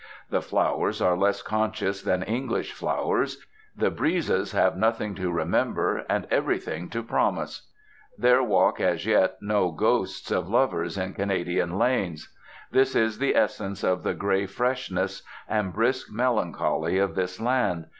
The 0.31 0.41
flowers 0.41 0.99
are 0.99 1.15
less 1.15 1.43
conscious 1.43 2.01
than 2.01 2.23
English 2.23 2.71
flowers, 2.71 3.45
the 3.77 3.91
breezes 3.91 4.51
have 4.51 4.75
nothing 4.75 5.13
to 5.13 5.31
remember, 5.31 6.05
and 6.09 6.25
everything 6.31 6.89
to 6.89 7.03
promise. 7.03 7.69
There 8.17 8.41
walk, 8.41 8.79
as 8.79 9.05
yet, 9.05 9.37
no 9.41 9.71
ghosts 9.71 10.31
of 10.31 10.49
lovers 10.49 10.97
in 10.97 11.13
Canadian 11.13 11.77
lanes. 11.77 12.35
This 12.71 12.95
is 12.95 13.19
the 13.19 13.35
essence 13.35 13.83
of 13.83 14.01
the 14.01 14.15
grey 14.15 14.47
freshness 14.47 15.21
and 15.47 15.71
brisk 15.71 16.07
melancholy 16.11 16.97
of 16.97 17.13
this 17.13 17.39
land. 17.39 17.85